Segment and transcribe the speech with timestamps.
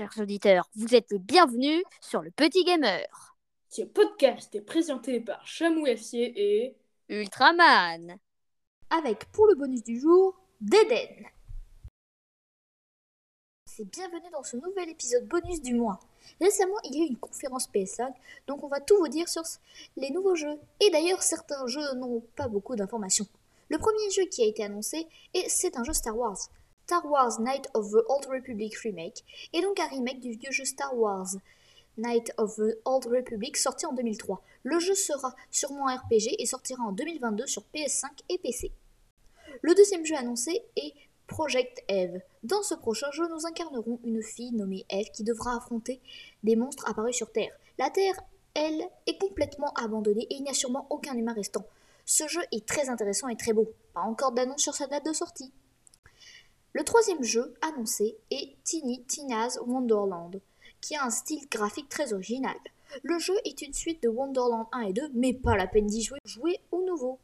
[0.00, 0.66] chers auditeurs.
[0.76, 3.36] Vous êtes les bienvenus sur le Petit Gamer.
[3.68, 6.76] Ce podcast est présenté par Chamouessier et
[7.10, 8.16] Ultraman.
[8.88, 11.26] Avec pour le bonus du jour, Deden.
[13.66, 16.00] C'est bienvenue dans ce nouvel épisode bonus du mois.
[16.40, 18.10] Récemment, il y a eu une conférence PS5,
[18.46, 19.42] donc on va tout vous dire sur
[19.98, 20.58] les nouveaux jeux.
[20.80, 23.26] Et d'ailleurs, certains jeux n'ont pas beaucoup d'informations.
[23.68, 26.38] Le premier jeu qui a été annoncé, et c'est un jeu Star Wars.
[26.90, 29.22] Star Wars Knight of the Old Republic Remake
[29.52, 31.36] est donc un remake du vieux jeu Star Wars
[31.96, 34.42] Knight of the Old Republic sorti en 2003.
[34.64, 38.72] Le jeu sera sûrement un RPG et sortira en 2022 sur PS5 et PC.
[39.62, 40.92] Le deuxième jeu annoncé est
[41.28, 42.22] Project Eve.
[42.42, 46.00] Dans ce prochain jeu, nous incarnerons une fille nommée Eve qui devra affronter
[46.42, 47.52] des monstres apparus sur Terre.
[47.78, 48.20] La Terre,
[48.54, 51.64] elle, est complètement abandonnée et il n'y a sûrement aucun humain restant.
[52.04, 53.70] Ce jeu est très intéressant et très beau.
[53.94, 55.52] Pas encore d'annonce sur sa date de sortie.
[56.72, 60.40] Le troisième jeu annoncé est Tiny Tina's Wonderland,
[60.80, 62.54] qui a un style graphique très original.
[63.02, 66.00] Le jeu est une suite de Wonderland 1 et 2, mais pas la peine d'y
[66.00, 67.18] jouer, jouez au nouveau.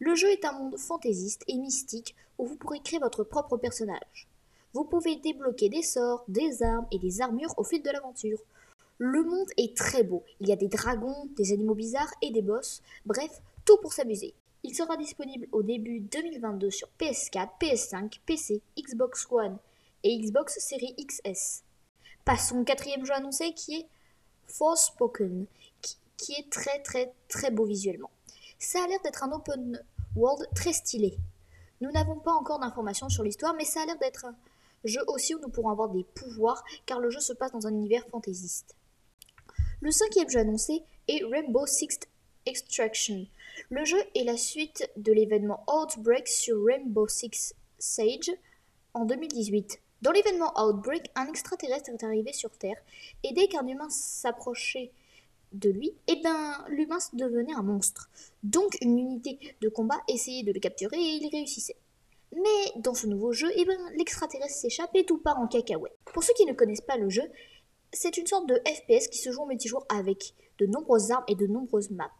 [0.00, 4.28] Le jeu est un monde fantaisiste et mystique où vous pourrez créer votre propre personnage.
[4.74, 8.40] Vous pouvez débloquer des sorts, des armes et des armures au fil de l'aventure.
[8.98, 12.42] Le monde est très beau, il y a des dragons, des animaux bizarres et des
[12.42, 14.34] boss, bref, tout pour s'amuser.
[14.62, 19.56] Il sera disponible au début 2022 sur PS4, PS5, PC, Xbox One
[20.04, 21.62] et Xbox Series XS.
[22.26, 23.86] Passons au quatrième jeu annoncé qui est
[24.46, 25.46] Forspoken,
[25.80, 28.10] qui, qui est très très très beau visuellement.
[28.58, 29.82] Ça a l'air d'être un open
[30.14, 31.16] world très stylé.
[31.80, 34.36] Nous n'avons pas encore d'informations sur l'histoire, mais ça a l'air d'être un
[34.84, 37.72] jeu aussi où nous pourrons avoir des pouvoirs, car le jeu se passe dans un
[37.72, 38.76] univers fantaisiste.
[39.80, 42.00] Le cinquième jeu annoncé est Rainbow Six
[42.46, 43.26] Extraction.
[43.68, 48.32] Le jeu est la suite de l'événement Outbreak sur Rainbow Six Siege
[48.94, 49.78] en 2018.
[50.00, 52.78] Dans l'événement Outbreak, un extraterrestre est arrivé sur Terre
[53.24, 54.90] et dès qu'un humain s'approchait
[55.52, 58.08] de lui, eh ben, l'humain devenait un monstre.
[58.42, 61.76] Donc une unité de combat essayait de le capturer et il réussissait.
[62.32, 65.96] Mais dans ce nouveau jeu, eh ben, l'extraterrestre s'échappe et tout part en cacahuète.
[66.06, 67.24] Pour ceux qui ne connaissent pas le jeu,
[67.92, 71.34] c'est une sorte de FPS qui se joue en multijoueur avec de nombreuses armes et
[71.34, 72.10] de nombreuses maps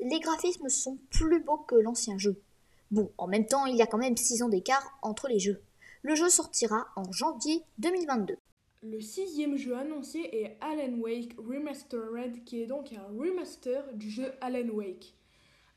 [0.00, 2.40] les graphismes sont plus beaux que l'ancien jeu.
[2.90, 5.62] Bon, en même temps, il y a quand même 6 ans d'écart entre les jeux.
[6.02, 8.36] Le jeu sortira en janvier 2022.
[8.82, 14.32] Le sixième jeu annoncé est Alan Wake Remastered, qui est donc un remaster du jeu
[14.42, 15.14] Alan Wake.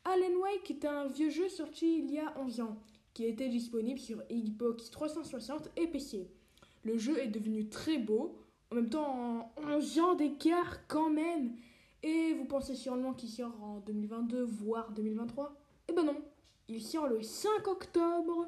[0.04, 2.78] Alan Wake est un vieux jeu sorti il y a 11 ans,
[3.14, 6.28] qui était disponible sur Xbox 360 et PC.
[6.84, 8.38] Le jeu est devenu très beau,
[8.72, 11.56] en même temps en 11 ans d'écart quand même.
[12.04, 15.56] Et vous pensez sûrement qu'il sort en 2022, voire 2023
[15.90, 16.22] Eh ben non,
[16.68, 18.48] il sort le 5 octobre.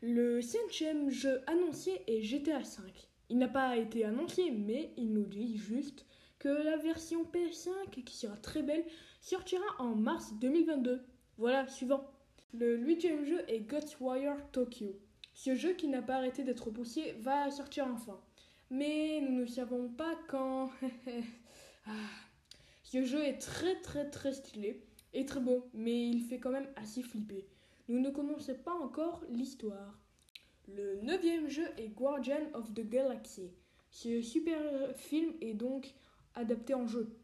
[0.00, 2.92] Le cinquième jeu annoncé est GTA V.
[3.28, 6.04] Il n'a pas été annoncé, mais il nous dit juste
[6.38, 8.84] que la version PS5, qui sera très belle,
[9.20, 11.02] sortira en mars 2022.
[11.38, 12.04] Voilà, suivant.
[12.52, 14.98] Le huitième jeu est Ghostwire Tokyo.
[15.34, 18.20] Ce jeu qui n'a pas arrêté d'être repoussé va sortir enfin.
[18.74, 20.70] Mais nous ne savons pas quand.
[21.86, 21.90] ah.
[22.82, 26.70] Ce jeu est très très très stylé et très beau, mais il fait quand même
[26.76, 27.46] assez flipper.
[27.88, 30.00] Nous ne connaissons pas encore l'histoire.
[30.74, 33.50] Le neuvième jeu est Guardian of the Galaxy.
[33.90, 34.58] Ce super
[34.96, 35.92] film est donc
[36.34, 37.14] adapté en jeu.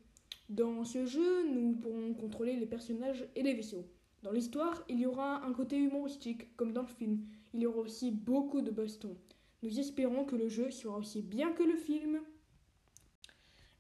[0.50, 3.88] Dans ce jeu, nous pourrons contrôler les personnages et les vaisseaux.
[4.22, 7.24] Dans l'histoire, il y aura un côté humoristique, comme dans le film.
[7.54, 9.16] Il y aura aussi beaucoup de baston.
[9.62, 12.20] Nous espérons que le jeu sera aussi bien que le film.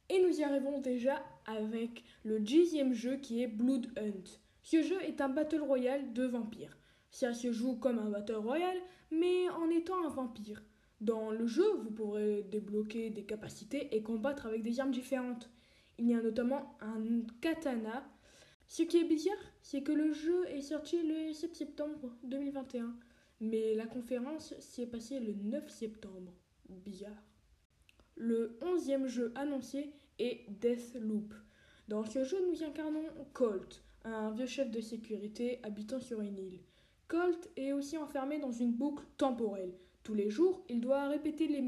[0.08, 4.38] Et nous y arrivons déjà avec le dixième jeu qui est Blood Hunt.
[4.62, 6.76] Ce jeu est un battle royale de vampires.
[7.10, 8.78] Ça se joue comme un battle royale,
[9.10, 10.62] mais en étant un vampire.
[11.00, 15.48] Dans le jeu, vous pourrez débloquer des capacités et combattre avec des armes différentes.
[15.98, 18.04] Il y a notamment un katana.
[18.66, 22.94] Ce qui est bizarre, c'est que le jeu est sorti le 7 septembre 2021,
[23.40, 26.32] mais la conférence s'est passée le 9 septembre.
[26.68, 27.22] Bizarre.
[28.16, 31.32] Le onzième jeu annoncé est Deathloop.
[31.88, 36.60] Dans ce jeu, nous incarnons Colt, un vieux chef de sécurité habitant sur une île.
[37.06, 39.72] Colt est aussi enfermé dans une boucle temporelle.
[40.02, 41.60] Tous les jours, il doit répéter les,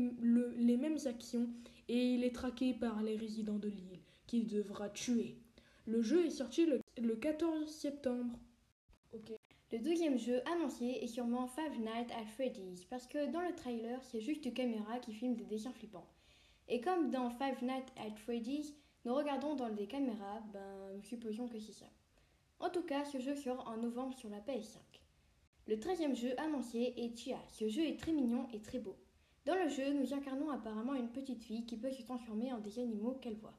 [0.77, 1.49] mêmes actions
[1.89, 5.37] et il est traqué par les résidents de l'île, qu'il devra tuer.
[5.87, 8.39] Le jeu est sorti le, le 14 septembre.
[9.73, 14.03] Le deuxième jeu annoncé est sûrement Five Nights at Freddy's, parce que dans le trailer,
[14.03, 16.09] c'est juste une caméra qui filme des dessins flippants.
[16.67, 18.75] Et comme dans Five Nights at Freddy's,
[19.05, 21.87] nous regardons dans les caméras, ben nous supposons que c'est ça.
[22.59, 24.79] En tout cas, ce jeu sort en novembre sur la PS5.
[25.69, 27.39] Le treizième jeu annoncé est Chia.
[27.47, 28.97] Ce jeu est très mignon et très beau.
[29.47, 32.81] Dans le jeu, nous incarnons apparemment une petite fille qui peut se transformer en des
[32.81, 33.57] animaux qu'elle voit.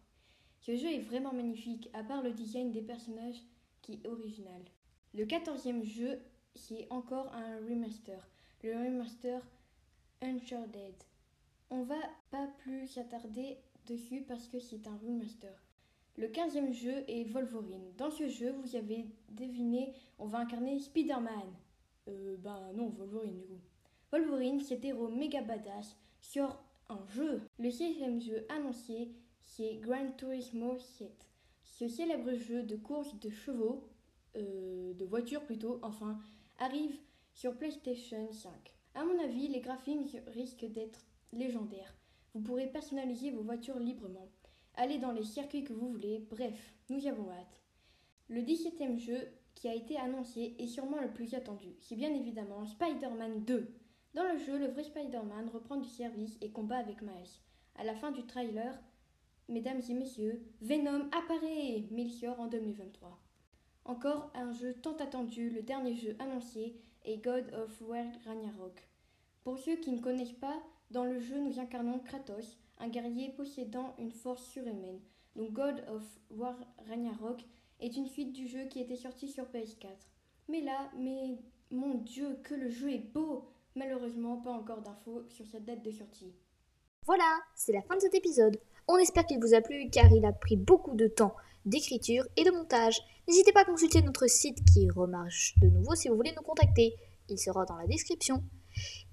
[0.59, 3.41] Ce jeu est vraiment magnifique, à part le design des personnages
[3.81, 4.61] qui est original.
[5.13, 6.21] Le quatorzième jeu,
[6.55, 8.25] c'est encore un remaster,
[8.63, 9.41] le remaster
[10.21, 10.95] Uncharted.
[11.69, 11.99] On va
[12.29, 15.53] pas plus s'attarder dessus parce que c'est un remaster.
[16.17, 17.91] Le quinzième jeu est Wolverine.
[17.97, 21.55] Dans ce jeu, vous avez deviné, on va incarner Spider-Man.
[22.07, 23.59] Euh, ben non, Wolverine du coup.
[24.13, 26.57] Wolverine, cet héros méga badass, sur
[26.87, 27.41] un jeu.
[27.59, 29.11] Le sixième jeu annoncé,
[29.43, 31.11] c'est Gran Turismo 7.
[31.63, 33.83] Ce célèbre jeu de course de chevaux,
[34.35, 36.19] euh, de voitures plutôt, enfin,
[36.57, 36.97] arrive
[37.33, 38.51] sur PlayStation 5.
[38.95, 41.95] À mon avis, les graphismes risquent d'être légendaires.
[42.33, 44.29] Vous pourrez personnaliser vos voitures librement,
[44.75, 47.61] aller dans les circuits que vous voulez, bref, nous y avons hâte.
[48.29, 52.65] Le 17e jeu qui a été annoncé est sûrement le plus attendu, c'est bien évidemment
[52.65, 53.67] Spider-Man 2.
[54.13, 57.39] Dans le jeu, le vrai Spider-Man reprend du service et combat avec Miles.
[57.75, 58.77] À la fin du trailer,
[59.47, 63.21] mesdames et messieurs, Venom apparaît Melchior en 2023.
[63.85, 68.87] Encore un jeu tant attendu, le dernier jeu annoncé est God of War Ragnarok.
[69.43, 70.61] Pour ceux qui ne connaissent pas,
[70.91, 74.99] dans le jeu nous incarnons Kratos, un guerrier possédant une force surhumaine.
[75.35, 76.57] Donc God of War
[76.87, 77.43] Ragnarok
[77.79, 79.87] est une suite du jeu qui était sorti sur PS4.
[80.47, 81.39] Mais là, mais
[81.71, 85.91] mon dieu, que le jeu est beau Malheureusement, pas encore d'infos sur cette date de
[85.91, 86.33] sortie.
[87.05, 88.59] Voilà, c'est la fin de cet épisode.
[88.87, 92.43] On espère qu'il vous a plu car il a pris beaucoup de temps d'écriture et
[92.43, 92.99] de montage.
[93.27, 96.95] N'hésitez pas à consulter notre site qui remarche de nouveau si vous voulez nous contacter.
[97.29, 98.43] Il sera dans la description.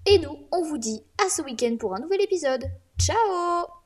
[0.05, 2.65] Et nous, on vous dit à ce week-end pour un nouvel épisode.
[2.99, 3.78] Ciao